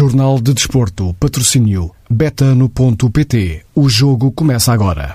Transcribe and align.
Jornal 0.00 0.40
de 0.40 0.54
Desporto, 0.54 1.12
patrocínio 1.20 1.90
betano.pt. 2.08 3.66
O 3.74 3.86
jogo 3.86 4.32
começa 4.32 4.72
agora. 4.72 5.14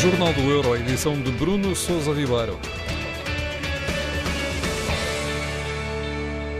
Jornal 0.00 0.32
do 0.32 0.40
Euro, 0.40 0.74
edição 0.74 1.20
de 1.20 1.30
Bruno 1.32 1.76
Souza 1.76 2.14
Ribeiro. 2.14 2.58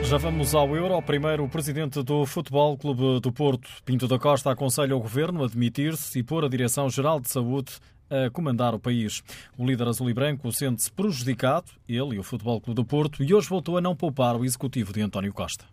Já 0.02 0.18
vamos 0.18 0.54
ao 0.54 0.76
Euro. 0.76 1.00
Primeiro, 1.00 1.44
o 1.44 1.48
presidente 1.48 2.02
do 2.02 2.26
Futebol 2.26 2.77
Clube 2.77 3.20
do 3.20 3.32
Porto, 3.32 3.70
Pinto 3.82 4.06
da 4.06 4.18
Costa, 4.18 4.50
aconselha 4.50 4.95
o 4.95 5.00
governo 5.00 5.45
a 5.45 5.48
demitir-se 5.48 6.18
e 6.18 6.22
pôr 6.22 6.45
a 6.45 6.48
Direção-Geral 6.48 7.20
de 7.20 7.30
Saúde 7.30 7.72
a 8.11 8.29
comandar 8.29 8.74
o 8.74 8.79
país. 8.79 9.22
O 9.56 9.64
líder 9.64 9.88
azul 9.88 10.11
e 10.11 10.12
branco 10.12 10.52
sente-se 10.52 10.93
prejudicado, 10.93 11.70
ele 11.88 12.16
e 12.16 12.18
o 12.18 12.22
Futebol 12.22 12.61
Clube 12.61 12.77
do 12.77 12.84
Porto, 12.84 13.24
e 13.24 13.32
hoje 13.32 13.48
voltou 13.48 13.79
a 13.79 13.80
não 13.80 13.96
poupar 13.96 14.36
o 14.36 14.45
executivo 14.45 14.93
de 14.93 15.00
António 15.00 15.32
Costa. 15.32 15.64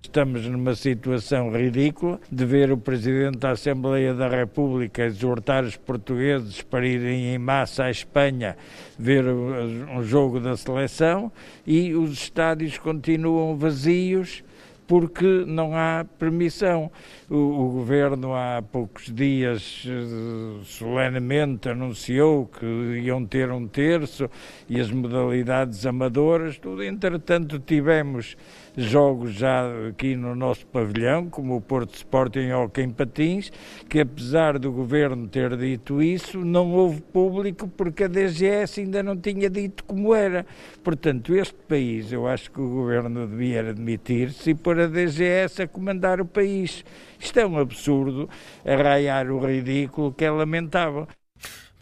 Estamos 0.00 0.46
numa 0.46 0.76
situação 0.76 1.50
ridícula 1.50 2.20
de 2.30 2.44
ver 2.46 2.70
o 2.70 2.78
Presidente 2.78 3.38
da 3.38 3.50
Assembleia 3.50 4.14
da 4.14 4.28
República 4.28 5.04
exortar 5.04 5.64
os 5.64 5.76
portugueses 5.76 6.62
para 6.62 6.86
irem 6.86 7.34
em 7.34 7.38
massa 7.38 7.84
à 7.84 7.90
Espanha 7.90 8.56
ver 8.96 9.24
um 9.26 10.02
jogo 10.02 10.38
da 10.38 10.56
seleção 10.56 11.32
e 11.66 11.94
os 11.94 12.12
estádios 12.12 12.78
continuam 12.78 13.56
vazios 13.56 14.44
porque 14.88 15.44
não 15.46 15.76
há 15.76 16.04
permissão. 16.18 16.90
O, 17.28 17.36
o, 17.36 17.70
Governo 17.72 18.34
há 18.34 18.62
poucos 18.62 19.12
dias 19.14 19.84
eh, 19.86 20.62
solenemente 20.64 21.68
anunciou 21.68 22.46
que 22.46 22.64
iam 23.04 23.26
ter 23.26 23.50
um 23.50 23.68
terço 23.68 24.30
e 24.66 24.80
as 24.80 24.90
modalidades 24.90 25.84
amadoras, 25.84 26.56
tudo. 26.56 26.82
Entretanto, 26.82 27.58
tivemos 27.58 28.34
jogos 28.78 29.32
já 29.32 29.66
aqui 29.88 30.14
no 30.14 30.36
nosso 30.36 30.64
pavilhão, 30.68 31.28
como 31.28 31.56
o 31.56 31.60
Porto 31.60 31.94
Sporting 31.94 32.50
ou 32.52 32.70
em 32.78 32.90
Patins, 32.90 33.50
que 33.88 34.00
apesar 34.00 34.56
do 34.58 34.70
governo 34.70 35.26
ter 35.26 35.56
dito 35.56 36.00
isso, 36.00 36.38
não 36.44 36.72
houve 36.72 37.00
público 37.00 37.66
porque 37.66 38.04
a 38.04 38.08
DGS 38.08 38.80
ainda 38.80 39.02
não 39.02 39.16
tinha 39.16 39.50
dito 39.50 39.82
como 39.82 40.14
era. 40.14 40.46
Portanto, 40.84 41.34
este 41.34 41.56
país, 41.66 42.12
eu 42.12 42.28
acho 42.28 42.50
que 42.52 42.60
o 42.60 42.68
governo 42.68 43.26
devia 43.26 43.68
admitir-se 43.68 44.50
e 44.50 44.54
pôr 44.54 44.78
a 44.78 44.86
DGS 44.86 45.62
a 45.62 45.68
comandar 45.68 46.20
o 46.20 46.24
país. 46.24 46.84
Isto 47.18 47.40
é 47.40 47.46
um 47.46 47.58
absurdo, 47.58 48.30
arraiar 48.64 49.28
o 49.30 49.44
ridículo 49.44 50.12
que 50.12 50.24
é 50.24 50.30
lamentável. 50.30 51.08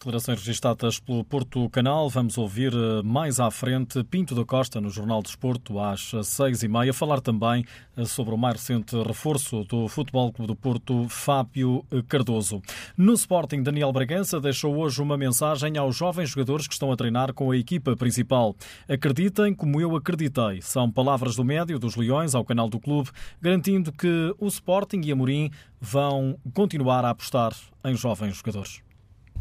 Declarações 0.07 0.39
registradas 0.39 1.01
pelo 1.01 1.25
Porto 1.25 1.69
Canal. 1.69 2.09
Vamos 2.09 2.39
ouvir 2.39 2.73
eh, 2.73 3.03
mais 3.03 3.41
à 3.41 3.51
frente 3.51 4.05
Pinto 4.05 4.37
da 4.37 4.45
Costa 4.45 4.81
no 4.81 4.89
Jornal 4.89 5.21
do 5.21 5.25
Desporto 5.25 5.81
às 5.81 6.12
seis 6.23 6.62
e 6.62 6.69
meia. 6.69 6.95
Falar 6.95 7.21
também 7.21 7.65
eh, 7.97 8.05
sobre 8.05 8.33
o 8.33 8.39
mais 8.39 8.55
recente 8.55 8.97
reforço 9.03 9.65
do 9.65 9.89
Futebol 9.89 10.33
Clube 10.33 10.47
do 10.47 10.55
Porto, 10.55 11.09
Fábio 11.09 11.84
Cardoso. 12.07 12.62
No 12.97 13.15
Sporting, 13.15 13.65
Daniel 13.65 13.93
Bragança 13.93 14.41
deixou 14.41 14.77
hoje 14.77 15.03
uma 15.03 15.19
mensagem 15.19 15.77
aos 15.77 15.97
jovens 15.97 16.31
jogadores 16.31 16.69
que 16.69 16.75
estão 16.75 16.93
a 16.93 16.97
treinar 16.97 17.34
com 17.34 17.51
a 17.51 17.57
equipa 17.57 17.97
principal. 17.97 18.55
Acreditem 18.89 19.53
como 19.53 19.81
eu 19.81 19.97
acreditei. 19.97 20.62
São 20.62 20.89
palavras 20.89 21.34
do 21.34 21.45
médio 21.45 21.81
dos 21.81 21.97
Leões 21.97 22.33
ao 22.33 22.45
canal 22.45 22.69
do 22.69 22.79
clube, 22.79 23.11
garantindo 23.43 23.91
que 23.91 24.33
o 24.39 24.47
Sporting 24.47 25.01
e 25.03 25.11
a 25.11 25.17
Morim 25.17 25.51
vão 25.81 26.39
continuar 26.55 27.05
a 27.05 27.11
apostar 27.11 27.53
em 27.84 27.97
jovens 27.97 28.37
jogadores. 28.37 28.86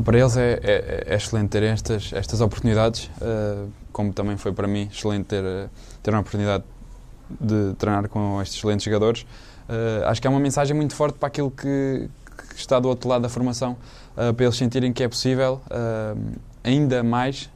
Para 0.03 0.19
eles 0.19 0.35
é, 0.35 0.59
é, 0.61 1.03
é, 1.07 1.15
excelente 1.15 1.49
ter 1.49 1.63
estas, 1.63 2.11
estas 2.13 2.41
oportunidades, 2.41 3.09
uh, 3.21 3.69
como 3.93 4.11
também 4.11 4.35
foi 4.35 4.51
para 4.51 4.67
mim 4.67 4.89
excelente 4.91 5.25
ter, 5.25 5.43
ter 6.03 6.11
uma 6.11 6.19
oportunidade 6.19 6.63
de 7.39 7.73
treinar 7.77 8.07
com 8.09 8.41
estes 8.41 8.57
excelentes 8.57 8.83
jogadores. 8.83 9.21
Uh, 9.21 10.05
acho 10.05 10.21
que 10.21 10.27
é 10.27 10.29
uma 10.29 10.39
mensagem 10.39 10.75
muito 10.75 10.93
forte 10.93 11.17
para 11.17 11.27
aquilo 11.27 11.49
que, 11.49 12.09
que 12.49 12.55
está 12.55 12.79
do 12.79 12.89
outro 12.89 13.09
lado 13.09 13.21
da 13.21 13.29
formação, 13.29 13.77
uh, 14.17 14.33
para 14.33 14.45
eles 14.45 14.57
sentirem 14.57 14.91
que 14.91 15.01
é 15.01 15.07
possível, 15.07 15.61
ainda 16.63 17.01
mais, 17.03 17.49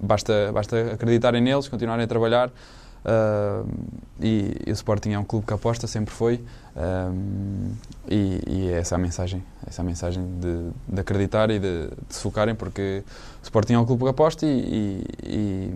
basta, 0.00 0.50
basta 0.52 0.92
acreditarem 0.92 1.40
neles, 1.40 1.68
continuarem 1.68 2.04
a 2.04 2.08
trabalhar. 2.08 2.50
E, 4.20 4.62
e, 4.66 4.70
o 4.70 4.72
Sporting 4.72 5.12
é 5.12 5.18
um 5.18 5.24
clube 5.24 5.46
que 5.46 5.54
aposta, 5.54 5.86
sempre 5.86 6.12
foi, 6.12 6.44
e, 8.08 8.40
e 8.46 8.68
é 8.68 8.78
essa 8.78 8.96
a 8.96 8.98
mensagem, 8.98 9.42
essa 9.70 9.82
mensagem 9.84 10.22
de, 10.40 10.70
de 10.94 11.00
acreditar 11.00 11.48
e 11.50 11.58
de, 11.58 11.86
de, 11.86 12.14
se 12.14 12.20
focarem, 12.20 12.54
porque 12.54 13.02
o 13.40 13.42
Sporting 13.44 13.74
é 13.74 13.78
um 13.78 13.86
clube 13.86 14.02
que 14.02 14.10
aposta 14.10 14.44
e, 14.44 15.04
e, 15.24 15.74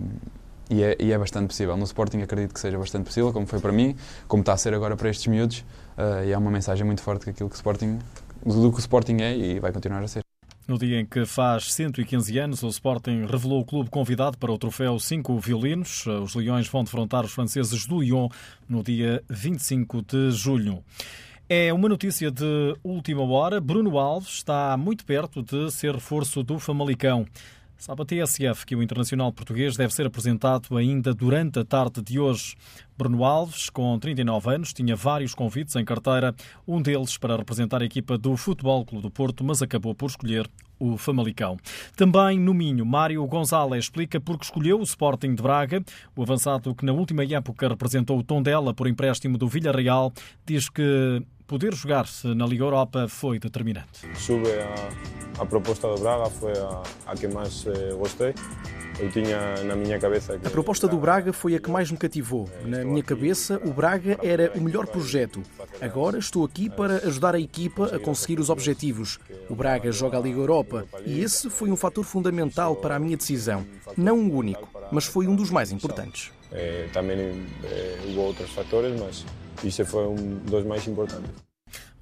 e, 0.69 0.82
é, 0.82 0.97
e 0.99 1.12
é 1.12 1.19
bastante 1.19 1.47
possível. 1.47 1.77
No 1.77 1.84
Sporting 1.84 2.21
acredito 2.21 2.53
que 2.53 2.60
seja 2.60 2.77
bastante 2.77 3.04
possível, 3.04 3.33
como 3.33 3.47
foi 3.47 3.60
para 3.60 3.72
mim, 3.72 3.97
como 4.27 4.41
está 4.41 4.53
a 4.53 4.56
ser 4.56 4.75
agora 4.75 4.97
para 4.97 5.09
estes 5.09 5.28
miúdos, 5.28 5.60
uh, 5.97 6.25
e 6.27 6.33
é 6.33 6.37
uma 6.37 6.50
mensagem 6.50 6.84
muito 6.84 7.03
forte 7.03 7.33
que 7.33 7.44
o 7.44 7.49
Sporting, 7.49 8.00
do 8.44 8.71
que 8.71 8.78
o 8.78 8.81
Sporting 8.81 9.16
é 9.21 9.37
e 9.37 9.60
vai 9.60 9.72
continuar 9.72 10.03
a 10.03 10.09
ser. 10.09 10.25
No 10.66 10.78
dia 10.78 10.99
em 10.99 11.04
que 11.04 11.27
faz 11.27 11.72
115 11.75 12.38
anos, 12.38 12.62
o 12.62 12.69
Sporting 12.69 13.27
revelou 13.27 13.60
o 13.60 13.65
clube 13.66 13.91
convidado 13.91 14.38
para 14.38 14.50
o 14.50 14.56
troféu 14.56 14.99
5 14.99 15.38
violinos. 15.38 16.06
Os 16.06 16.34
Leões 16.34 16.66
vão 16.66 16.83
defrontar 16.83 17.22
os 17.22 17.33
franceses 17.33 17.87
do 17.87 18.00
Lyon 18.00 18.31
no 18.66 18.83
dia 18.83 19.22
25 19.28 20.00
de 20.00 20.31
julho. 20.31 20.83
É 21.47 21.71
uma 21.75 21.91
notícia 21.91 22.31
de 22.31 22.75
última 22.82 23.22
hora. 23.22 23.60
Bruno 23.60 23.99
Alves 23.99 24.31
está 24.31 24.75
muito 24.78 25.05
perto 25.05 25.43
de 25.43 25.71
ser 25.71 25.94
reforço 25.94 26.43
do 26.43 26.59
Famalicão. 26.59 27.27
Sabe 27.77 28.00
a 28.00 28.05
TSF 28.06 28.65
que 28.65 28.75
o 28.75 28.82
internacional 28.82 29.31
português 29.31 29.77
deve 29.77 29.93
ser 29.93 30.06
apresentado 30.06 30.75
ainda 30.75 31.12
durante 31.12 31.59
a 31.59 31.65
tarde 31.65 32.00
de 32.00 32.19
hoje. 32.19 32.54
Bruno 32.97 33.25
Alves, 33.25 33.69
com 33.69 33.99
39 33.99 34.55
anos, 34.55 34.72
tinha 34.72 34.94
vários 34.94 35.34
convites 35.34 35.75
em 35.77 35.84
carteira, 35.84 36.34
um 36.66 36.81
deles 36.81 37.19
para 37.19 37.37
representar 37.37 37.82
a 37.82 37.84
equipa 37.84 38.16
do 38.16 38.37
Futebol 38.37 38.84
Clube 38.84 39.03
do 39.03 39.10
Porto, 39.10 39.43
mas 39.43 39.62
acabou 39.62 39.94
por 39.94 40.06
escolher 40.06 40.49
o 40.78 40.97
Famalicão. 40.97 41.56
Também 41.97 42.38
no 42.38 42.53
Minho, 42.54 42.84
Mário 42.84 43.25
Gonzalez 43.27 43.84
explica 43.84 44.21
porque 44.21 44.44
escolheu 44.44 44.78
o 44.78 44.83
Sporting 44.83 45.34
de 45.34 45.43
Braga. 45.43 45.83
O 46.16 46.22
avançado 46.22 46.75
que 46.75 46.84
na 46.84 46.93
última 46.93 47.25
época 47.25 47.69
representou 47.69 48.19
o 48.19 48.22
Tondela 48.22 48.75
por 48.75 48.87
empréstimo 48.87 49.38
do 49.38 49.49
Villarreal 49.49 50.12
diz 50.44 50.69
que 50.69 51.22
poder 51.47 51.75
jogar-se 51.75 52.34
na 52.34 52.47
Liga 52.47 52.65
Europa 52.65 53.06
foi 53.09 53.38
determinante. 53.38 54.00
Sube 54.16 54.49
a, 54.50 55.43
a 55.43 55.47
proposta 55.47 55.88
do 55.88 56.00
Braga, 56.00 56.31
foi 56.31 56.53
a, 56.53 56.83
a 57.06 57.15
que 57.15 57.28
mais 57.28 57.66
eh, 57.66 57.94
gostei. 57.94 58.34
Eu 58.99 59.10
tinha 59.10 59.62
na 59.65 59.75
minha 59.75 59.99
cabeça 59.99 60.38
que... 60.38 60.47
A 60.47 60.50
proposta 60.50 60.87
do 60.87 60.97
Braga 60.97 61.32
foi 61.32 61.55
a 61.55 61.60
que 61.60 61.71
mais 61.71 61.91
me 61.91 61.97
cativou. 61.97 62.49
Na 62.65 62.84
minha 62.84 63.03
cabeça, 63.03 63.60
o 63.65 63.72
Braga 63.72 64.19
era 64.22 64.53
o 64.55 64.60
melhor 64.60 64.87
projeto. 64.87 65.43
Agora 65.81 66.19
estou 66.19 66.44
aqui 66.44 66.71
para 66.71 67.06
ajudar 67.06 67.34
a 67.34 67.41
equipa 67.41 67.94
a 67.94 67.99
conseguir 67.99 68.38
os 68.38 68.50
objetivos. 68.50 69.19
O 69.49 69.54
Braga 69.54 69.91
joga 69.91 70.19
a 70.19 70.21
Liga 70.21 70.38
Europa 70.38 70.84
e 71.04 71.21
esse 71.21 71.50
foi 71.50 71.71
um 71.71 71.77
fator 71.77 72.04
fundamental 72.04 72.77
para 72.77 72.97
a 72.97 72.99
minha 72.99 73.16
decisão. 73.16 73.66
Não 73.97 74.19
o 74.19 74.37
único, 74.37 74.69
mas 74.93 75.04
foi 75.04 75.27
um 75.27 75.34
dos 75.34 75.50
mais 75.50 75.72
importantes. 75.72 76.31
Eh, 76.53 76.88
também 76.93 77.19
eh, 77.65 77.99
houve 78.06 78.19
outros 78.19 78.50
fatores, 78.50 78.99
mas 79.00 79.25
isso 79.65 79.84
foi 79.84 80.06
um 80.06 80.37
dos 80.44 80.65
mais 80.65 80.87
importantes. 80.87 81.31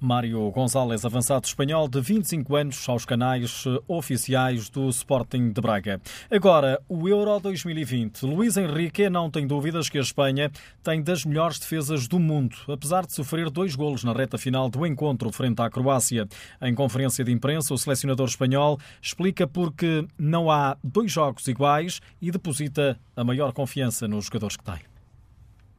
Mário 0.03 0.51
Gonzalez, 0.51 1.05
avançado 1.05 1.45
espanhol 1.45 1.87
de 1.87 2.01
25 2.01 2.55
anos, 2.57 2.89
aos 2.89 3.05
canais 3.05 3.63
oficiais 3.87 4.69
do 4.69 4.89
Sporting 4.89 5.51
de 5.51 5.61
Braga. 5.61 6.01
Agora, 6.29 6.81
o 6.89 7.07
Euro 7.07 7.39
2020. 7.39 8.25
Luís 8.25 8.57
Henrique 8.57 9.09
não 9.09 9.31
tem 9.31 9.47
dúvidas 9.47 9.89
que 9.89 9.97
a 9.97 10.01
Espanha 10.01 10.51
tem 10.83 11.01
das 11.01 11.23
melhores 11.23 11.57
defesas 11.57 12.05
do 12.05 12.19
mundo, 12.19 12.57
apesar 12.67 13.05
de 13.05 13.13
sofrer 13.13 13.49
dois 13.49 13.75
golos 13.75 14.03
na 14.03 14.11
reta 14.11 14.37
final 14.37 14.69
do 14.69 14.85
encontro 14.85 15.31
frente 15.31 15.61
à 15.61 15.69
Croácia. 15.69 16.27
Em 16.61 16.75
conferência 16.75 17.23
de 17.23 17.31
imprensa, 17.31 17.73
o 17.73 17.77
selecionador 17.77 18.27
espanhol 18.27 18.77
explica 19.01 19.47
porque 19.47 20.05
não 20.17 20.51
há 20.51 20.77
dois 20.83 21.11
jogos 21.11 21.47
iguais 21.47 22.01
e 22.21 22.29
deposita 22.29 22.99
a 23.15 23.23
maior 23.23 23.53
confiança 23.53 24.05
nos 24.05 24.25
jogadores 24.25 24.57
que 24.57 24.63
tem. 24.65 24.92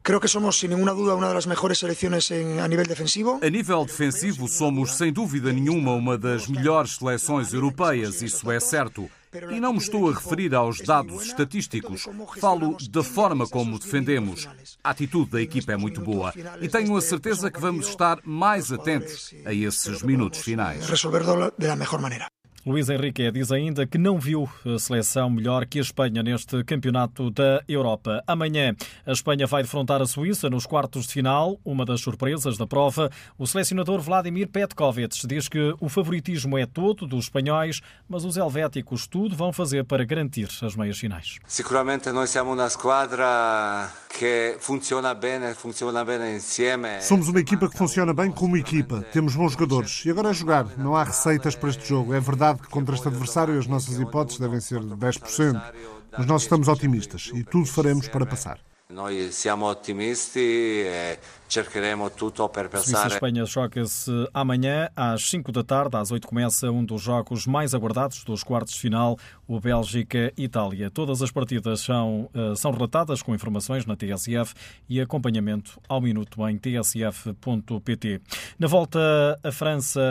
Creo 0.05 0.19
que 0.19 0.27
somos, 0.27 0.59
sin 0.59 0.69
ninguna 0.69 0.93
duda, 0.93 1.15
uma 1.15 1.33
das 1.33 1.47
melhores 1.47 1.79
seleções 1.79 2.29
a 2.29 2.67
nível 2.67 2.85
defensivo. 2.85 3.39
A 3.41 3.49
nível 3.49 3.83
defensivo, 3.83 4.47
somos, 4.47 4.93
sem 4.93 5.11
dúvida 5.11 5.51
nenhuma, 5.51 5.93
uma 5.93 6.15
das 6.15 6.47
melhores 6.47 6.97
seleções 6.97 7.51
europeias, 7.51 8.21
isso 8.21 8.51
é 8.51 8.59
certo. 8.59 9.09
E 9.49 9.59
não 9.59 9.73
me 9.73 9.79
estou 9.79 10.07
a 10.07 10.13
referir 10.13 10.53
aos 10.53 10.79
dados 10.79 11.25
estatísticos. 11.25 12.05
Falo 12.39 12.77
da 12.87 13.03
forma 13.03 13.47
como 13.47 13.79
defendemos. 13.79 14.47
A 14.83 14.91
atitude 14.91 15.31
da 15.31 15.41
equipa 15.41 15.73
é 15.73 15.75
muito 15.75 16.01
boa 16.01 16.31
e 16.61 16.69
tenho 16.69 16.95
a 16.95 17.01
certeza 17.01 17.49
que 17.49 17.59
vamos 17.59 17.87
estar 17.87 18.19
mais 18.23 18.71
atentos 18.71 19.33
a 19.43 19.51
esses 19.51 20.03
minutos 20.03 20.39
finais. 20.39 20.87
Resolverlo 20.87 21.51
da 21.57 21.75
melhor 21.75 21.99
maneira. 21.99 22.27
Luís 22.65 22.89
Henrique 22.89 23.31
diz 23.31 23.51
ainda 23.51 23.85
que 23.85 23.95
não 23.95 24.17
viu 24.17 24.49
a 24.65 24.79
seleção 24.79 25.29
melhor 25.29 25.67
que 25.67 25.77
a 25.77 25.83
Espanha 25.83 26.23
neste 26.23 26.63
campeonato 26.63 27.29
da 27.29 27.63
Europa. 27.67 28.23
Amanhã, 28.25 28.75
a 29.05 29.11
Espanha 29.11 29.45
vai 29.45 29.61
defrontar 29.61 30.01
a 30.01 30.07
Suíça 30.07 30.49
nos 30.49 30.65
quartos 30.65 31.05
de 31.05 31.13
final, 31.13 31.59
uma 31.63 31.85
das 31.85 32.01
surpresas 32.01 32.57
da 32.57 32.65
prova. 32.65 33.11
O 33.37 33.45
selecionador 33.45 34.01
Vladimir 34.01 34.47
Petkovic 34.47 35.27
diz 35.27 35.47
que 35.47 35.75
o 35.79 35.87
favoritismo 35.87 36.57
é 36.57 36.65
todo 36.65 37.05
dos 37.05 37.25
espanhóis, 37.25 37.81
mas 38.09 38.25
os 38.25 38.35
helvéticos 38.35 39.05
tudo 39.05 39.35
vão 39.35 39.53
fazer 39.53 39.83
para 39.83 40.03
garantir 40.03 40.49
as 40.63 40.75
meias 40.75 40.97
finais. 40.97 41.37
Seguramente 41.45 42.11
nós 42.11 42.31
somos 42.31 42.55
uma 42.55 42.65
esquadra 42.65 43.91
que 44.17 44.55
funciona 44.59 45.13
bem, 45.13 45.53
funciona 45.53 46.03
bem 46.03 46.37
insieme. 46.37 47.01
Somos 47.01 47.27
uma 47.27 47.41
equipa 47.41 47.69
que 47.69 47.77
funciona 47.77 48.13
bem 48.13 48.31
como 48.31 48.57
equipa. 48.57 49.05
Temos 49.11 49.35
bons 49.35 49.51
jogadores. 49.51 50.03
E 50.05 50.09
agora 50.09 50.29
é 50.29 50.33
jogar. 50.33 50.65
Não 50.77 50.95
há 50.95 51.03
receitas 51.03 51.55
para 51.55 51.69
este 51.69 51.87
jogo. 51.87 52.13
É 52.13 52.19
verdade 52.19 52.54
que 52.57 52.67
contra 52.67 52.95
este 52.95 53.07
adversário 53.07 53.57
as 53.59 53.67
nossas 53.67 53.99
hipóteses 53.99 54.39
devem 54.39 54.59
ser 54.59 54.79
de 54.81 54.95
10%. 54.95 55.61
Mas 56.17 56.25
nós 56.25 56.43
estamos 56.43 56.67
otimistas 56.67 57.31
e 57.33 57.43
tudo 57.43 57.65
faremos 57.65 58.07
para 58.07 58.25
passar. 58.25 58.59
Nós 58.89 59.35
somos 59.35 59.69
otimistas 59.69 60.43
cercheremo 61.47 62.09
tutto 62.09 62.47
per 62.49 62.69
passare. 62.69 62.97
Suíça-Espanha 62.97 63.45
joga-se 63.45 64.11
amanhã 64.33 64.89
às 64.95 65.27
5 65.29 65.51
da 65.51 65.63
tarde. 65.63 65.97
Às 65.97 66.11
8 66.11 66.27
começa 66.27 66.71
um 66.71 66.83
dos 66.83 67.01
jogos 67.01 67.45
mais 67.45 67.73
aguardados 67.73 68.23
dos 68.23 68.43
quartos 68.43 68.73
de 68.73 68.79
final, 68.79 69.17
o 69.47 69.59
Bélgica-Itália. 69.59 70.89
Todas 70.89 71.21
as 71.21 71.31
partidas 71.31 71.81
são, 71.81 72.29
eh, 72.33 72.55
são 72.55 72.71
relatadas 72.71 73.21
com 73.21 73.33
informações 73.33 73.85
na 73.85 73.95
TSF 73.95 74.53
e 74.89 74.99
acompanhamento 74.99 75.79
ao 75.87 76.01
minuto 76.01 76.47
em 76.47 76.57
tsf.pt. 76.57 78.21
Na 78.57 78.67
volta 78.67 79.39
à 79.43 79.51
França 79.51 80.01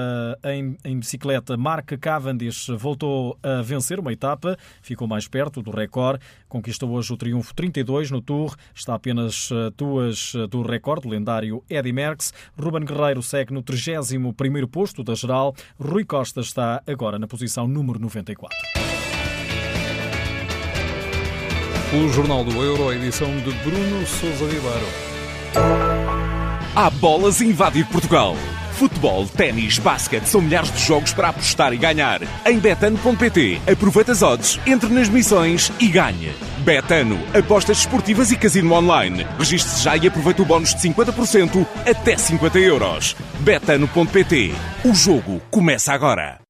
em, 0.45 0.77
em 0.85 0.99
bicicleta, 0.99 1.57
Mark 1.57 1.91
Cavendish 2.01 2.69
voltou 2.79 3.39
a 3.43 3.63
vencer 3.63 3.99
uma 3.99 4.13
etapa, 4.13 4.57
ficou 4.83 5.07
mais 5.09 5.29
perto 5.29 5.63
do 5.63 5.71
recorde, 5.71 6.25
conquistou 6.49 6.91
hoje 6.91 7.13
o 7.13 7.17
triunfo 7.17 7.55
32 7.55 8.11
no 8.11 8.21
Tour, 8.21 8.55
está 8.75 8.95
apenas 8.95 9.51
eh, 9.51 9.71
duas 9.77 10.33
eh, 10.35 10.47
do 10.47 10.63
recorde, 10.63 11.09
lendário 11.25 11.65
Eddy 11.69 11.93
Merckx. 11.93 12.33
Ruben 12.61 12.85
Guerreiro 12.85 13.23
segue 13.23 13.55
no 13.55 13.63
31º 13.63 14.67
posto 14.67 15.03
da 15.03 15.15
geral. 15.15 15.55
Rui 15.81 16.05
Costa 16.05 16.43
está 16.43 16.83
agora 16.87 17.19
na 17.19 17.27
posição 17.27 17.67
número 17.67 17.99
94. 17.99 18.57
O 21.95 22.09
Jornal 22.13 22.45
do 22.45 22.63
Euro, 22.63 22.93
edição 22.93 23.31
de 23.39 23.53
Bruno 23.63 24.07
Sousa 24.07 24.45
Ribeiro. 24.45 24.87
Há 26.75 26.91
bolas 26.91 27.41
a 27.41 27.45
invadir 27.45 27.87
Portugal. 27.87 28.37
Futebol, 28.73 29.29
ténis, 29.29 29.79
basquete 29.79 30.27
são 30.27 30.43
milhares 30.43 30.73
de 30.73 30.81
jogos 30.81 31.13
para 31.13 31.29
apostar 31.29 31.73
e 31.73 31.77
ganhar. 31.77 32.21
Em 32.45 32.59
betano.pt, 32.59 33.61
aproveita 33.71 34.11
as 34.11 34.23
odds, 34.23 34.59
entre 34.67 34.89
nas 34.93 35.09
missões 35.09 35.71
e 35.79 35.87
ganhe. 35.87 36.33
Betano, 36.65 37.19
apostas 37.35 37.79
esportivas 37.79 38.33
e 38.33 38.37
casino 38.37 38.73
online. 38.73 39.27
Registre-se 39.39 39.83
já 39.83 39.97
e 39.99 40.07
aproveita 40.07 40.41
o 40.41 40.47
bónus 40.47 40.75
de 40.75 40.81
50% 40.89 41.67
até 41.87 42.17
50 42.17 42.59
euros. 42.59 43.15
Betano.pt, 43.41 44.55
o 44.85 44.95
jogo 44.95 45.43
começa 45.51 45.93
agora. 45.93 46.44